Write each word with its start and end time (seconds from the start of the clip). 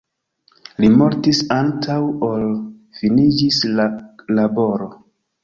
Li 0.83 0.87
mortis 1.01 1.41
antaŭ 1.55 1.97
ol 2.29 2.47
finiĝis 3.01 3.61
la 3.77 3.87
laboro. 4.41 4.91